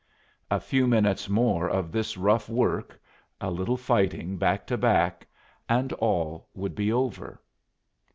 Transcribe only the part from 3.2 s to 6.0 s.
a little fighting back to back and